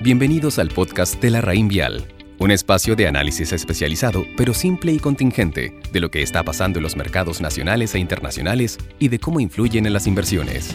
[0.00, 2.06] Bienvenidos al podcast de la Raín Vial,
[2.38, 6.84] un espacio de análisis especializado, pero simple y contingente, de lo que está pasando en
[6.84, 10.72] los mercados nacionales e internacionales y de cómo influyen en las inversiones.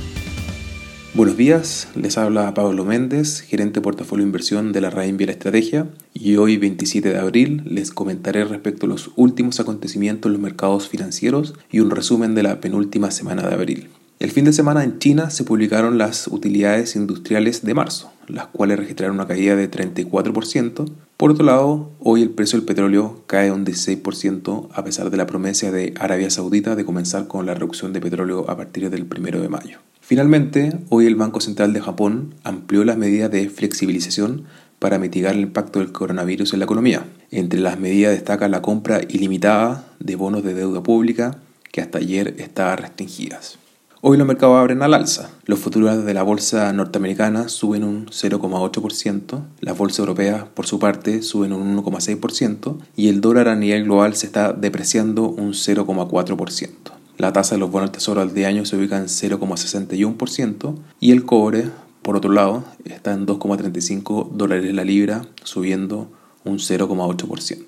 [1.14, 5.88] Buenos días, les habla Pablo Méndez, gerente de portafolio inversión de la Raín Vial Estrategia,
[6.14, 10.90] y hoy 27 de abril les comentaré respecto a los últimos acontecimientos en los mercados
[10.90, 13.90] financieros y un resumen de la penúltima semana de abril.
[14.20, 18.80] El fin de semana en China se publicaron las utilidades industriales de marzo, las cuales
[18.80, 20.90] registraron una caída de 34%.
[21.18, 25.28] Por otro lado, hoy el precio del petróleo cae un 16% a pesar de la
[25.28, 29.42] promesa de Arabia Saudita de comenzar con la reducción de petróleo a partir del 1
[29.42, 29.80] de mayo.
[30.00, 34.44] Finalmente, hoy el Banco Central de Japón amplió las medidas de flexibilización
[34.80, 37.06] para mitigar el impacto del coronavirus en la economía.
[37.32, 41.38] Entre las medidas destaca la compra ilimitada de bonos de deuda pública
[41.72, 43.63] que hasta ayer estaban restringidas.
[44.06, 45.30] Hoy los mercados abren al alza.
[45.46, 51.22] Los futuros de la bolsa norteamericana suben un 0,8%, las bolsas europeas por su parte
[51.22, 56.70] suben un 1,6% y el dólar a nivel global se está depreciando un 0,4%.
[57.18, 61.12] La tasa de los bonos del tesoro al de año se ubica en 0,61% y
[61.14, 61.70] el cobre,
[62.02, 66.10] por otro lado, está en 2,35 dólares la libra, subiendo
[66.44, 67.64] un 0,8%.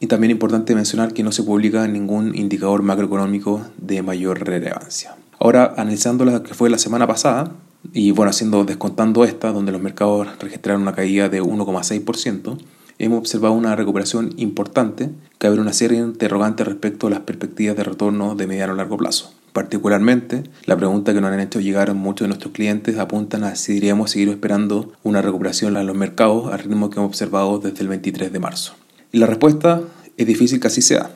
[0.00, 5.14] Y también importante mencionar que no se publica ningún indicador macroeconómico de mayor relevancia.
[5.38, 7.52] Ahora, analizando lo que fue la semana pasada,
[7.92, 12.58] y bueno, haciendo, descontando esta, donde los mercados registraron una caída de 1,6%,
[12.98, 17.76] hemos observado una recuperación importante que abre una serie de interrogantes respecto a las perspectivas
[17.76, 19.32] de retorno de mediano a largo plazo.
[19.52, 23.72] Particularmente, la pregunta que nos han hecho llegar muchos de nuestros clientes apuntan a si
[23.72, 27.88] diríamos seguir esperando una recuperación en los mercados al ritmo que hemos observado desde el
[27.88, 28.74] 23 de marzo.
[29.12, 29.80] Y la respuesta
[30.16, 31.10] es difícil que así sea.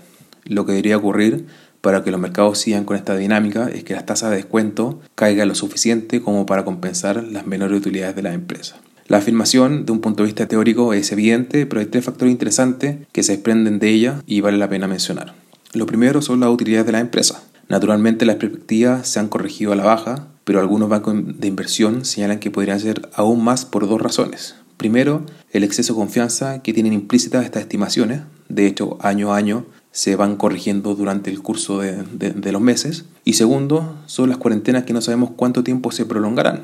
[0.45, 1.47] Lo que debería ocurrir
[1.81, 5.49] para que los mercados sigan con esta dinámica es que las tasas de descuento caigan
[5.49, 8.79] lo suficiente como para compensar las menores utilidades de las empresas.
[9.07, 12.99] La afirmación, de un punto de vista teórico, es evidente, pero hay tres factores interesantes
[13.11, 15.35] que se desprenden de ella y vale la pena mencionar.
[15.73, 17.43] Lo primero son las utilidades de las empresas.
[17.69, 22.39] Naturalmente las perspectivas se han corregido a la baja, pero algunos bancos de inversión señalan
[22.39, 24.57] que podrían ser aún más por dos razones.
[24.77, 28.23] Primero, el exceso de confianza que tienen implícitas estas estimaciones.
[28.49, 33.07] De hecho, año a año se van corrigiendo durante el curso de, los meses.
[33.25, 36.63] Y segundo, son las cuarentenas que no sabemos cuánto tiempo se prolongarán.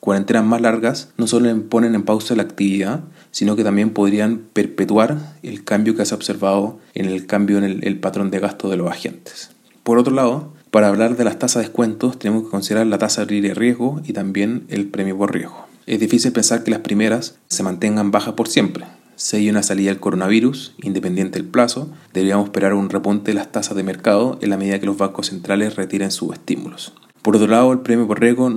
[0.00, 5.36] Cuarentenas más largas no solo ponen en pausa la actividad, sino que también podrían perpetuar
[5.42, 8.68] el cambio que se ha observado en el cambio en el, el patrón de gasto
[8.68, 9.50] de los agentes.
[9.82, 13.24] Por otro lado, para hablar de las tasas de descuentos tenemos que considerar la tasa
[13.24, 15.66] de riesgo y también el premio por riesgo.
[15.86, 18.84] Es difícil pensar que las primeras se mantengan bajas por siempre,
[19.16, 23.52] si hay una salida del coronavirus, independiente del plazo, deberíamos esperar un repunte de las
[23.52, 26.92] tasas de mercado en la medida que los bancos centrales retiren sus estímulos.
[27.22, 28.52] Por otro lado, el premio por riesgo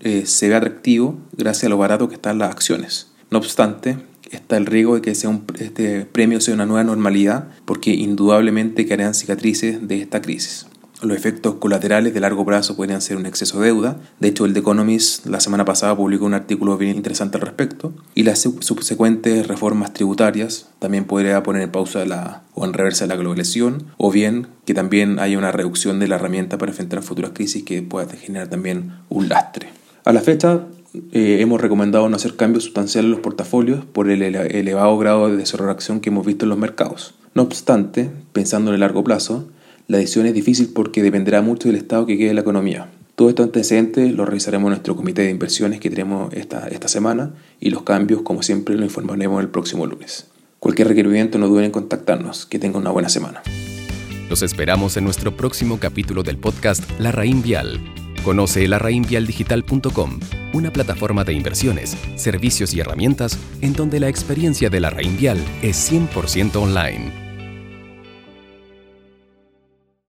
[0.00, 3.12] eh, se ve atractivo gracias a lo barato que están las acciones.
[3.30, 3.96] No obstante,
[4.30, 9.14] está el riesgo de que sea este premio sea una nueva normalidad porque indudablemente quedarán
[9.14, 10.66] cicatrices de esta crisis.
[11.02, 13.96] Los efectos colaterales de largo plazo podrían ser un exceso de deuda.
[14.20, 17.92] De hecho, el The Economist la semana pasada publicó un artículo bien interesante al respecto.
[18.14, 23.88] Y las subsecuentes reformas tributarias también podría poner en pausa o en reversa la globalización.
[23.96, 27.82] O bien que también haya una reducción de la herramienta para enfrentar futuras crisis que
[27.82, 29.70] pueda generar también un lastre.
[30.04, 30.66] A la fecha,
[31.12, 35.36] eh, hemos recomendado no hacer cambios sustanciales en los portafolios por el elevado grado de
[35.36, 37.14] desarrollo que hemos visto en los mercados.
[37.34, 39.48] No obstante, pensando en el largo plazo,
[39.88, 42.88] la decisión es difícil porque dependerá mucho del estado que quede la economía.
[43.14, 47.32] Todo estos antecedentes lo revisaremos en nuestro comité de inversiones que tenemos esta, esta semana
[47.60, 50.26] y los cambios, como siempre, lo informaremos el próximo lunes.
[50.62, 52.46] Cualquier requerimiento no duden en contactarnos.
[52.46, 53.42] Que tengan una buena semana.
[54.30, 57.80] Los esperamos en nuestro próximo capítulo del podcast La Raín Vial.
[58.24, 60.20] Conoce larraínvialdigital.com,
[60.54, 65.38] una plataforma de inversiones, servicios y herramientas en donde la experiencia de la Raín Vial
[65.62, 67.21] es 100% online.